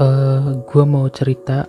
Uh, 0.00 0.64
gua 0.64 0.84
mau 0.88 1.04
cerita 1.12 1.68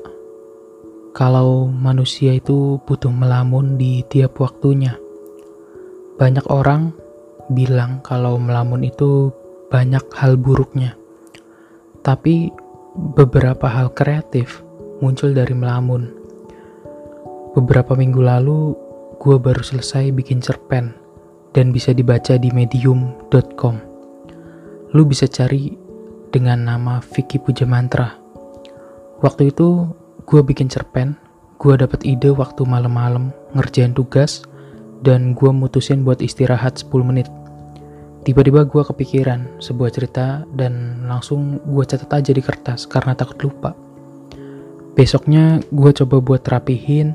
kalau 1.11 1.67
manusia 1.67 2.33
itu 2.33 2.79
butuh 2.87 3.11
melamun 3.11 3.75
di 3.75 4.01
tiap 4.07 4.39
waktunya. 4.39 4.95
Banyak 6.15 6.47
orang 6.47 6.95
bilang 7.51 7.99
kalau 7.99 8.39
melamun 8.39 8.87
itu 8.87 9.29
banyak 9.67 10.07
hal 10.15 10.39
buruknya. 10.39 10.95
Tapi 11.99 12.49
beberapa 12.93 13.67
hal 13.67 13.91
kreatif 13.91 14.63
muncul 15.03 15.35
dari 15.35 15.51
melamun. 15.51 16.13
Beberapa 17.53 17.93
minggu 17.93 18.21
lalu, 18.23 18.73
gue 19.19 19.37
baru 19.37 19.61
selesai 19.61 20.09
bikin 20.15 20.41
cerpen 20.41 20.95
dan 21.53 21.69
bisa 21.69 21.93
dibaca 21.93 22.39
di 22.39 22.49
medium.com. 22.49 23.75
Lu 24.93 25.03
bisa 25.05 25.29
cari 25.29 25.82
dengan 26.33 26.65
nama 26.65 26.97
Vicky 27.13 27.37
Puja 27.37 27.69
Mantra. 27.69 28.17
Waktu 29.21 29.53
itu 29.53 29.93
gue 30.25 30.41
bikin 30.41 30.65
cerpen, 30.65 31.13
gue 31.61 31.77
dapet 31.77 32.01
ide 32.01 32.33
waktu 32.33 32.65
malam-malam 32.65 33.29
ngerjain 33.53 33.93
tugas, 33.93 34.41
dan 35.05 35.37
gue 35.37 35.53
mutusin 35.53 36.01
buat 36.01 36.25
istirahat 36.25 36.81
10 36.81 37.05
menit. 37.05 37.29
Tiba-tiba 38.25 38.65
gue 38.65 38.81
kepikiran 38.81 39.61
sebuah 39.61 39.93
cerita 39.93 40.41
dan 40.57 41.05
langsung 41.05 41.61
gue 41.61 41.83
catat 41.85 42.09
aja 42.09 42.31
di 42.33 42.41
kertas 42.41 42.89
karena 42.89 43.13
takut 43.13 43.37
lupa. 43.45 43.77
Besoknya 44.97 45.61
gue 45.69 45.91
coba 45.93 46.17
buat 46.17 46.41
rapihin 46.49 47.13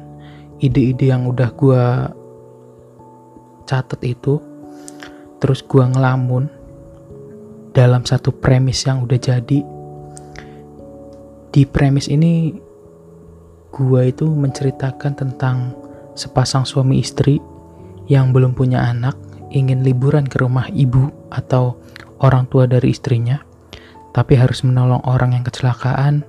ide-ide 0.63 1.11
yang 1.11 1.27
udah 1.27 1.51
gue 1.59 1.83
catat 3.67 3.99
itu, 4.07 4.39
terus 5.43 5.65
gue 5.67 5.83
ngelamun 5.83 6.58
dalam 7.79 8.03
satu 8.03 8.35
premis 8.35 8.83
yang 8.83 9.07
udah 9.07 9.15
jadi. 9.23 9.63
Di 11.55 11.63
premis 11.63 12.11
ini 12.11 12.51
gua 13.71 14.03
itu 14.03 14.27
menceritakan 14.27 15.15
tentang 15.15 15.79
sepasang 16.19 16.67
suami 16.67 16.99
istri 16.99 17.39
yang 18.11 18.35
belum 18.35 18.59
punya 18.59 18.83
anak 18.83 19.15
ingin 19.55 19.87
liburan 19.87 20.27
ke 20.27 20.43
rumah 20.43 20.67
ibu 20.75 21.07
atau 21.31 21.79
orang 22.19 22.51
tua 22.51 22.67
dari 22.67 22.91
istrinya, 22.91 23.39
tapi 24.11 24.35
harus 24.35 24.67
menolong 24.67 25.07
orang 25.07 25.39
yang 25.39 25.47
kecelakaan 25.47 26.27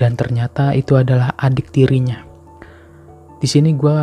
dan 0.00 0.16
ternyata 0.16 0.72
itu 0.72 0.96
adalah 0.96 1.36
adik 1.36 1.76
tirinya. 1.76 2.24
Di 3.36 3.44
sini 3.44 3.76
gue 3.76 3.98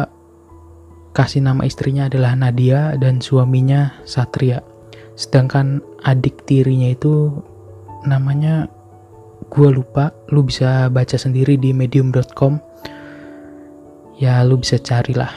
kasih 1.18 1.42
nama 1.42 1.66
istrinya 1.66 2.06
adalah 2.06 2.38
Nadia 2.38 2.94
dan 3.02 3.18
suaminya 3.18 3.98
Satria. 4.06 4.73
Sedangkan 5.14 5.82
adik 6.02 6.46
tirinya 6.50 6.90
itu 6.90 7.30
namanya 8.04 8.68
gue 9.48 9.70
lupa, 9.70 10.10
lu 10.34 10.42
bisa 10.44 10.90
baca 10.90 11.16
sendiri 11.16 11.56
di 11.60 11.72
medium.com 11.72 12.58
ya 14.18 14.42
lu 14.46 14.60
bisa 14.60 14.80
carilah. 14.80 15.30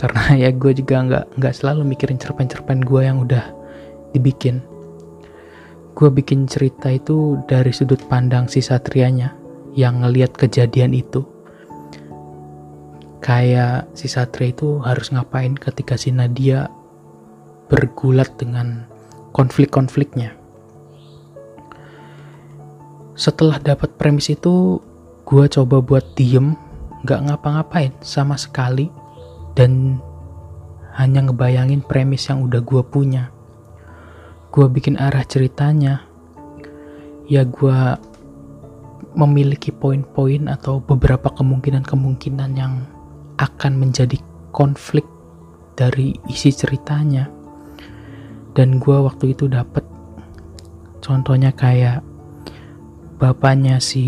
Karena 0.00 0.34
ya 0.42 0.50
gue 0.50 0.72
juga 0.74 1.02
nggak 1.02 1.38
nggak 1.38 1.54
selalu 1.54 1.86
mikirin 1.94 2.18
cerpen-cerpen 2.18 2.82
gue 2.82 3.00
yang 3.04 3.22
udah 3.22 3.44
dibikin. 4.16 4.62
Gue 5.92 6.08
bikin 6.08 6.48
cerita 6.48 6.88
itu 6.88 7.36
dari 7.44 7.68
sudut 7.70 8.00
pandang 8.08 8.48
si 8.48 8.64
satrianya 8.64 9.36
yang 9.76 10.00
ngeliat 10.00 10.32
kejadian 10.34 10.96
itu. 10.96 11.24
Kayak 13.22 13.86
si 13.94 14.10
satria 14.10 14.50
itu 14.50 14.82
harus 14.82 15.14
ngapain 15.14 15.54
ketika 15.54 15.94
si 15.94 16.10
Nadia 16.10 16.66
bergulat 17.70 18.34
dengan 18.34 18.91
konflik-konfliknya 19.32 20.36
setelah 23.12 23.60
dapat 23.60 23.92
premis 24.00 24.32
itu 24.32 24.80
gue 25.28 25.44
coba 25.48 25.80
buat 25.84 26.04
diem 26.16 26.56
nggak 27.02 27.20
ngapa-ngapain 27.28 27.92
sama 28.00 28.38
sekali 28.38 28.88
dan 29.58 29.98
hanya 30.96 31.24
ngebayangin 31.24 31.80
premis 31.80 32.28
yang 32.28 32.44
udah 32.44 32.60
gue 32.60 32.82
punya. 32.84 33.32
Gue 34.52 34.68
bikin 34.68 35.00
arah 35.00 35.24
ceritanya, 35.24 36.04
ya 37.24 37.48
gue 37.48 37.78
memiliki 39.16 39.72
poin-poin 39.72 40.48
atau 40.48 40.80
beberapa 40.84 41.32
kemungkinan-kemungkinan 41.32 42.50
yang 42.56 42.84
akan 43.40 43.72
menjadi 43.80 44.20
konflik 44.52 45.04
dari 45.76 46.12
isi 46.28 46.52
ceritanya. 46.52 47.28
Dan 48.52 48.76
gue 48.76 48.96
waktu 49.00 49.32
itu 49.32 49.48
dapet 49.48 49.84
contohnya 51.02 51.50
kayak 51.50 52.04
bapaknya 53.16 53.80
si 53.82 54.04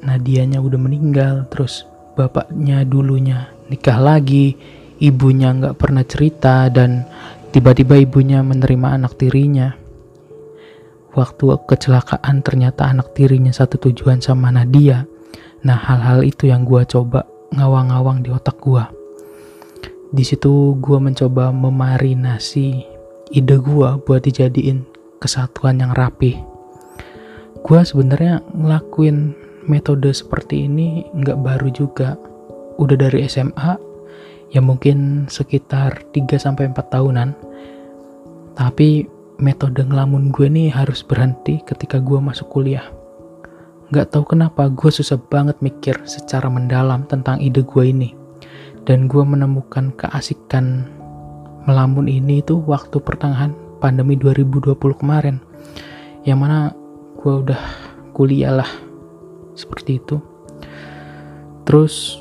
Nadianya 0.00 0.64
udah 0.64 0.80
meninggal, 0.80 1.44
terus 1.52 1.84
bapaknya 2.16 2.88
dulunya 2.88 3.52
nikah 3.68 4.00
lagi, 4.00 4.56
ibunya 4.98 5.52
nggak 5.52 5.76
pernah 5.76 6.02
cerita 6.02 6.72
dan 6.72 7.04
tiba-tiba 7.52 8.00
ibunya 8.00 8.40
menerima 8.40 8.96
anak 8.96 9.20
tirinya. 9.20 9.76
Waktu 11.10 11.66
kecelakaan 11.68 12.40
ternyata 12.40 12.88
anak 12.88 13.12
tirinya 13.12 13.50
satu 13.52 13.90
tujuan 13.90 14.22
sama 14.24 14.48
Nadia. 14.48 15.04
Nah 15.66 15.76
hal-hal 15.76 16.24
itu 16.24 16.48
yang 16.48 16.64
gue 16.64 16.80
coba 16.86 17.26
ngawang-ngawang 17.52 18.24
di 18.24 18.30
otak 18.32 18.56
gue. 18.62 18.84
Di 20.10 20.24
situ 20.26 20.78
gue 20.78 20.98
mencoba 20.98 21.50
memarinasi 21.54 22.89
ide 23.30 23.62
gue 23.62 23.90
buat 24.02 24.20
dijadiin 24.26 24.82
kesatuan 25.22 25.78
yang 25.78 25.94
rapi. 25.94 26.42
Gue 27.62 27.80
sebenarnya 27.86 28.42
ngelakuin 28.50 29.36
metode 29.70 30.10
seperti 30.10 30.66
ini 30.66 31.06
nggak 31.14 31.38
baru 31.38 31.68
juga. 31.70 32.18
Udah 32.80 32.96
dari 32.96 33.22
SMA, 33.30 33.76
ya 34.50 34.58
mungkin 34.58 35.30
sekitar 35.30 36.10
3-4 36.10 36.74
tahunan. 36.74 37.30
Tapi 38.58 39.06
metode 39.38 39.86
ngelamun 39.86 40.34
gue 40.34 40.50
nih 40.50 40.74
harus 40.74 41.06
berhenti 41.06 41.62
ketika 41.62 42.02
gue 42.02 42.18
masuk 42.18 42.50
kuliah. 42.50 42.84
Nggak 43.94 44.10
tahu 44.10 44.34
kenapa 44.34 44.66
gue 44.70 44.90
susah 44.90 45.18
banget 45.30 45.58
mikir 45.62 46.02
secara 46.02 46.50
mendalam 46.50 47.06
tentang 47.06 47.38
ide 47.38 47.62
gue 47.62 47.84
ini. 47.86 48.10
Dan 48.88 49.06
gue 49.06 49.22
menemukan 49.22 49.92
keasikan 49.94 50.88
melamun 51.70 52.10
ini 52.10 52.42
itu 52.42 52.58
waktu 52.66 52.98
pertengahan 52.98 53.54
pandemi 53.78 54.18
2020 54.18 54.74
kemarin. 54.98 55.38
Yang 56.26 56.38
mana 56.42 56.58
gue 57.14 57.34
udah 57.46 57.62
kuliah 58.10 58.50
lah 58.50 58.70
seperti 59.54 60.02
itu. 60.02 60.18
Terus 61.62 62.18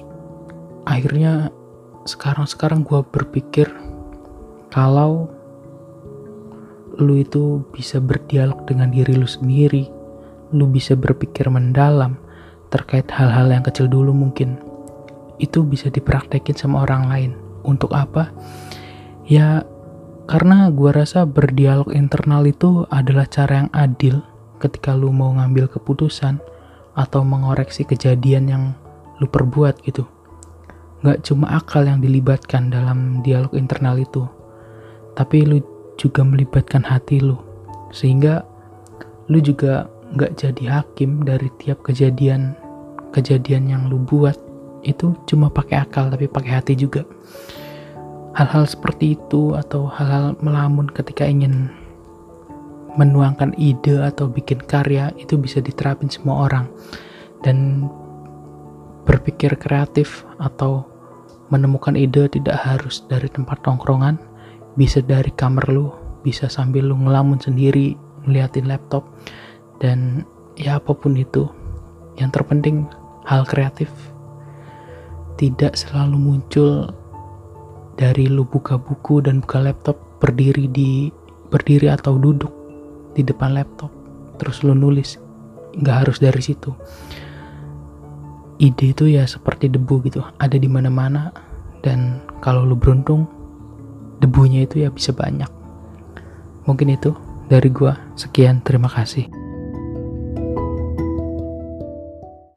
akhirnya 0.86 1.50
sekarang-sekarang 2.06 2.86
gue 2.86 3.02
berpikir 3.10 3.66
kalau 4.70 5.34
lu 7.02 7.18
itu 7.18 7.66
bisa 7.74 7.98
berdialog 7.98 8.70
dengan 8.70 8.94
diri 8.94 9.18
lu 9.18 9.26
sendiri 9.26 9.90
lu 10.54 10.66
bisa 10.66 10.98
berpikir 10.98 11.46
mendalam 11.50 12.18
terkait 12.70 13.06
hal-hal 13.10 13.50
yang 13.50 13.66
kecil 13.66 13.90
dulu 13.90 14.14
mungkin. 14.14 14.62
Itu 15.42 15.66
bisa 15.66 15.90
dipraktekin 15.90 16.54
sama 16.54 16.86
orang 16.86 17.04
lain. 17.10 17.32
Untuk 17.60 17.92
apa 17.92 18.32
ya 19.30 19.64
karena 20.26 20.74
gue 20.74 20.90
rasa 20.90 21.24
berdialog 21.30 21.94
internal 21.94 22.46
itu 22.50 22.86
adalah 22.90 23.30
cara 23.30 23.66
yang 23.66 23.72
adil 23.74 24.22
ketika 24.58 24.98
lu 24.98 25.14
mau 25.14 25.32
ngambil 25.34 25.70
keputusan 25.70 26.42
atau 26.98 27.22
mengoreksi 27.24 27.88
kejadian 27.88 28.46
yang 28.50 28.64
lu 29.22 29.30
perbuat 29.30 29.80
gitu. 29.86 30.04
Gak 31.00 31.24
cuma 31.24 31.56
akal 31.56 31.88
yang 31.88 32.04
dilibatkan 32.04 32.68
dalam 32.68 33.24
dialog 33.24 33.56
internal 33.56 33.96
itu, 33.96 34.28
tapi 35.16 35.48
lu 35.48 35.64
juga 35.96 36.28
melibatkan 36.28 36.84
hati 36.84 37.24
lu. 37.24 37.40
Sehingga 37.96 38.44
lu 39.32 39.40
juga 39.40 39.88
gak 40.20 40.42
jadi 40.42 40.82
hakim 40.82 41.24
dari 41.24 41.48
tiap 41.62 41.86
kejadian 41.86 42.58
kejadian 43.10 43.66
yang 43.66 43.84
lu 43.90 43.98
buat 44.06 44.38
itu 44.86 45.18
cuma 45.26 45.50
pakai 45.50 45.82
akal 45.82 46.12
tapi 46.12 46.28
pakai 46.28 46.52
hati 46.60 46.74
juga. 46.76 47.08
Hal-hal 48.38 48.70
seperti 48.70 49.18
itu 49.18 49.58
atau 49.58 49.90
hal-hal 49.90 50.38
melamun 50.40 50.88
ketika 50.90 51.26
ingin 51.26 51.74
menuangkan 52.98 53.54
ide 53.58 54.02
atau 54.02 54.30
bikin 54.30 54.62
karya 54.64 55.14
itu 55.18 55.38
bisa 55.38 55.62
diterapin 55.62 56.10
semua 56.10 56.50
orang. 56.50 56.66
Dan 57.42 57.88
berpikir 59.08 59.56
kreatif 59.58 60.28
atau 60.38 60.86
menemukan 61.50 61.98
ide 61.98 62.30
tidak 62.30 62.62
harus 62.62 63.02
dari 63.10 63.26
tempat 63.32 63.66
tongkrongan 63.66 64.22
bisa 64.78 65.02
dari 65.02 65.34
kamar 65.34 65.66
lu 65.66 65.90
bisa 66.22 66.46
sambil 66.46 66.86
lu 66.86 66.96
ngelamun 67.00 67.42
sendiri 67.42 67.98
ngeliatin 68.28 68.70
laptop 68.70 69.08
dan 69.80 70.28
ya 70.60 70.78
apa 70.78 70.92
pun 70.94 71.16
itu. 71.16 71.48
Yang 72.20 72.36
terpenting 72.36 72.84
hal 73.24 73.48
kreatif. 73.48 73.88
Tidak 75.40 75.72
selalu 75.72 76.20
muncul 76.20 76.92
dari 78.00 78.32
lu 78.32 78.48
buka 78.48 78.80
buku 78.80 79.20
dan 79.20 79.44
buka 79.44 79.60
laptop 79.60 80.00
berdiri 80.24 80.72
di 80.72 81.12
berdiri 81.52 81.92
atau 81.92 82.16
duduk 82.16 82.52
di 83.12 83.28
depan 83.28 83.52
laptop 83.52 83.92
terus 84.40 84.64
lu 84.64 84.72
nulis 84.72 85.20
nggak 85.76 86.08
harus 86.08 86.18
dari 86.24 86.40
situ. 86.40 86.72
Ide 88.60 88.96
itu 88.96 89.04
ya 89.12 89.28
seperti 89.28 89.68
debu 89.68 90.00
gitu 90.08 90.24
ada 90.40 90.56
di 90.56 90.68
mana-mana 90.72 91.32
dan 91.84 92.24
kalau 92.40 92.64
lu 92.64 92.80
beruntung 92.80 93.28
debunya 94.24 94.64
itu 94.64 94.88
ya 94.88 94.90
bisa 94.92 95.12
banyak. 95.12 95.52
Mungkin 96.64 96.96
itu 96.96 97.12
dari 97.52 97.68
gua. 97.68 98.00
Sekian 98.16 98.64
terima 98.64 98.88
kasih 98.88 99.49